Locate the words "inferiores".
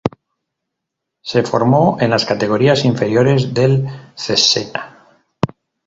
2.85-3.53